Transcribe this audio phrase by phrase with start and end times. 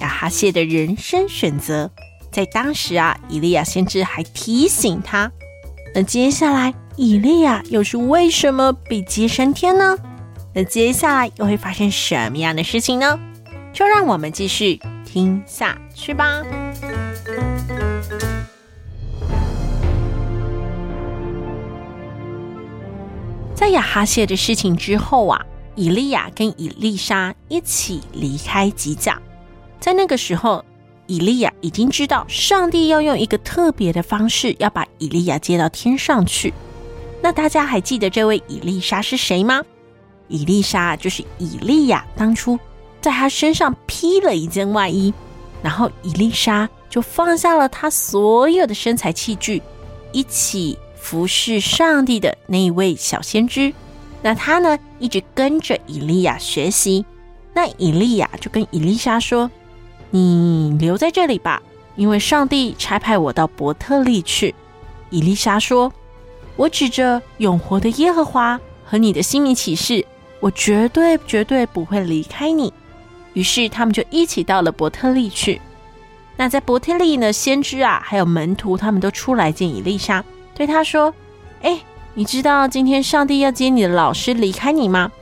[0.00, 1.90] 亚哈谢的人生选择，
[2.30, 5.32] 在当时啊，以利亚先知还提醒他。
[5.94, 9.96] 那接下来，以利亚又是为什么被接升天呢？
[10.54, 13.18] 那接下来又会发生什么样的事情呢？
[13.72, 16.42] 就让我们继续听下去吧。
[23.54, 29.18] 在亚哈谢的事情之后啊，以利亚跟以利沙一起离开吉甲。
[29.80, 30.64] 在那个时候，
[31.06, 36.52] 以利亚已经知道上帝要用一个特别的方式要把以利亚接到天上去。
[37.22, 39.62] 那大家还记得这位以利沙是谁吗？
[40.28, 42.58] 以利沙就是以利亚当初
[43.00, 45.14] 在他身上披了一件外衣，
[45.62, 49.62] 然后以利沙就放下了他所有的生财器具，
[50.10, 53.72] 一起服侍上帝的那一位小先知。
[54.22, 57.04] 那他呢，一直跟着以利亚学习。
[57.54, 59.48] 那以利亚就跟以利沙说。
[60.16, 61.62] 你留在这里吧，
[61.94, 64.54] 因为上帝差派我到伯特利去。
[65.10, 65.92] 伊丽莎说
[66.56, 70.06] ：“我指着永活的耶和华和你的性命起誓，
[70.40, 72.72] 我绝对绝对不会离开你。”
[73.34, 75.60] 于是他们就一起到了伯特利去。
[76.38, 81.12] 那在伯特利呢，先知啊，还有门徒，他们都出来见伊丽莎，对他说
[81.60, 81.78] ：“哎，
[82.14, 85.12] 你知道今天上帝要接你的老师离开你吗？”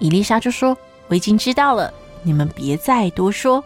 [0.00, 0.74] 伊丽莎就说
[1.08, 3.62] ：“我已经知道了，你们别再多说。”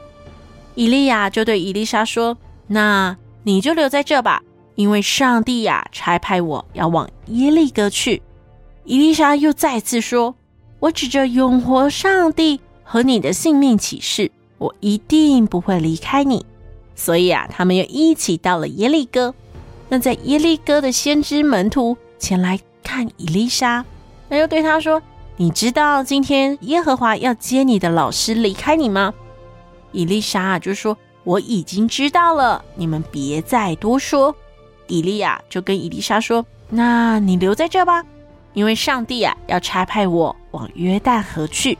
[0.74, 2.36] 以利亚就对伊丽莎说
[2.68, 4.42] ：“那你就留在这吧，
[4.74, 8.22] 因为上帝呀差派我要往耶利哥去。”
[8.84, 10.34] 伊丽莎又再次说
[10.80, 16.44] ：“我指着永活上帝和你的性命起誓，我一定不会离开你。”
[16.96, 19.34] 所以啊，他们又一起到了耶利哥。
[19.88, 23.84] 那在耶利哥的先知门徒前来看伊丽莎，
[24.28, 25.02] 那又对他说
[25.36, 29.12] ：“你知道今天耶和华要接你的老师离开你吗？”
[29.92, 34.34] 以利沙就说：“我已经知道了，你们别再多说。”
[34.88, 38.04] 以利亚就跟伊丽莎说：“那你留在这吧，
[38.52, 41.78] 因为上帝啊要差派我往约旦河去。”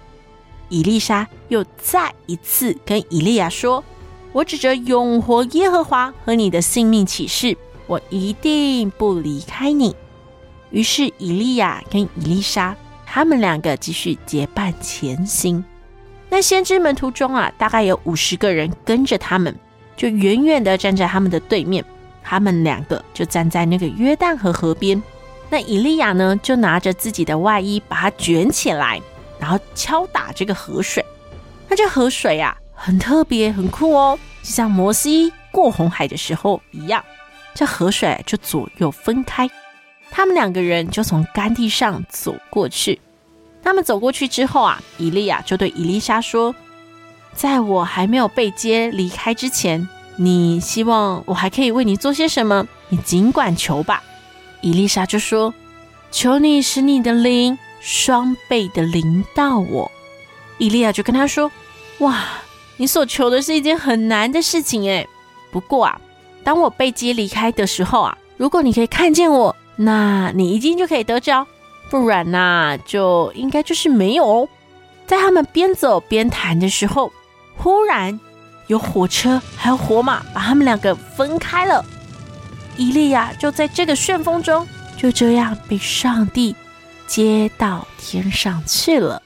[0.71, 3.85] 伊丽莎又再一次跟以利亚说
[4.33, 7.57] ：“我指着永活耶和华和你的性命起誓，
[7.87, 9.95] 我一定不离开你。”
[10.71, 12.75] 于是以利亚跟伊丽莎
[13.05, 15.63] 他们两个继续结伴前行。
[16.33, 19.55] 那先知门徒中啊，大概有五十个人跟着他们，
[19.95, 21.85] 就远远的站在他们的对面。
[22.23, 25.01] 他们两个就站在那个约旦河河边。
[25.51, 28.99] 那以利亚呢，就拿着自己的外衣，把它卷起来，
[29.39, 31.05] 然后敲打这个河水。
[31.69, 37.05] 那这河水啊，很特别，很酷哦，就像摩西过红海的时候一样。
[37.53, 39.51] 这河水就左右分开，
[40.11, 42.99] 他们两个人就从干地上走过去。
[43.63, 46.55] 他们走过去之后啊，以利亚就对以利沙说
[47.33, 52.67] ：“在我还没有被接离开之前，你希望我还可以为你做些什么？
[52.89, 54.03] 你尽管求吧。”
[54.61, 55.55] 以利沙就说
[56.11, 59.91] ：“求你使你的灵双倍的临到我。”
[60.59, 61.51] 以利亚就跟他说
[61.99, 62.25] ：“哇，
[62.77, 65.09] 你所求的是一件很难的事情诶。
[65.51, 66.01] 不过啊，
[66.45, 71.47] 当我被接离开的时候啊，如果你可以看见我，那你一定就可以得着。”
[71.93, 74.49] 不然呐、就应该就是没有哦。
[75.07, 77.13] 在他们边走边谈的时候，
[77.55, 78.19] 忽然
[78.67, 81.85] 有火车还有火马把他们两个分开了。
[82.79, 84.67] 伊利亚就在这个旋风中，
[84.97, 86.57] 就这样被上帝
[87.07, 89.21] 接到天上去了。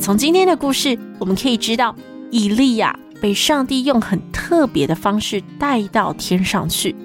[0.00, 1.94] 从今天的故事，我们可以知道，
[2.30, 6.96] 以利亚被上帝用很特别的方式带到天上去。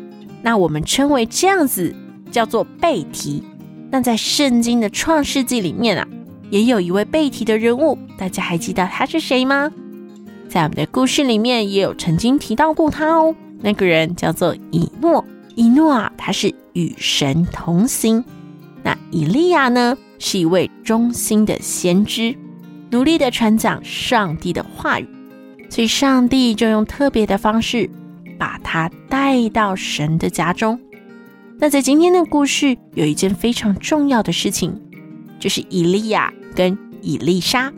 [0.45, 1.95] 那我们称为这样子，
[2.29, 3.41] 叫做背提。
[3.89, 6.07] 那在圣经的创世纪里面啊，
[6.51, 9.71] 也有一位背提的人物，大家还记得他是谁吗？
[10.47, 13.35] 在我们的故事里面也有曾经提到过他哦。
[13.61, 15.25] 那个人叫做以诺，
[15.55, 18.23] 以诺啊，他是与神同行。
[18.83, 22.35] 那以利亚呢，是一位忠心的先知，
[22.91, 25.07] 努力的传讲上帝的话语，
[25.71, 27.89] 所以上帝就用特别的方式。
[28.37, 30.79] 把他带到神的家中。
[31.57, 34.77] 那在今天的故事，有一件非常重要的事情，
[35.39, 37.71] 就是以利亚跟以利沙。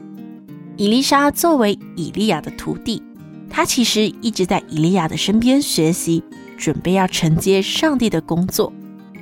[0.78, 3.02] 以利沙作为以利亚的徒弟，
[3.50, 6.24] 他其实一直在以利亚的身边学习，
[6.58, 8.72] 准备要承接上帝的工作。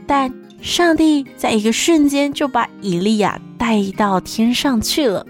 [0.08, 5.26] 但上帝在一个瞬间就把以利亚带到天上去了，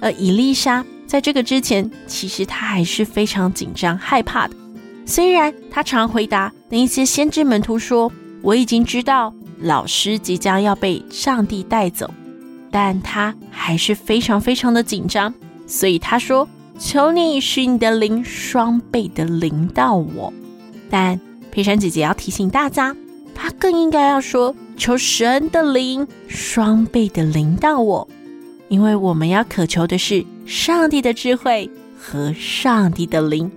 [0.00, 4.56] 而以利沙在这个之前，其实他还是非常紧张害怕的。
[5.10, 8.12] 虽然他常回答那些先知门徒说
[8.42, 12.08] ：“我已经知道老师即将要被上帝带走。”
[12.70, 15.34] 但他还是非常非常的紧张。
[15.66, 16.48] 所以他说
[16.78, 20.32] ：“求你使你的灵双倍的临到我。”
[20.88, 21.20] 但
[21.50, 22.94] 佩珊姐姐要提醒大家，
[23.34, 28.06] 她更应该要说：“求神的灵双倍的临到我。”
[28.70, 31.68] 因为我们要渴求的是上帝的智慧
[31.98, 33.50] 和上帝的灵。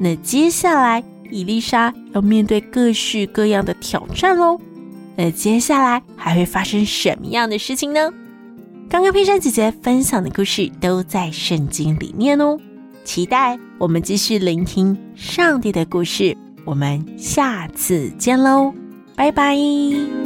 [0.00, 4.60] 那接下来，伊丽莎要面对各式各样的挑战喽。
[5.16, 8.10] 那接下来还会发生什么样的事情呢？
[8.90, 12.58] 刚刚佩珊姐姐分享的故事都在圣经里面哦，
[13.04, 16.36] 期待我们继续聆听上帝的故事。
[16.64, 18.72] 我们下次见喽，
[19.14, 20.23] 拜拜。